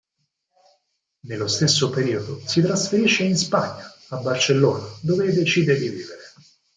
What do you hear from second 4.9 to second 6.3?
dove decide di vivere.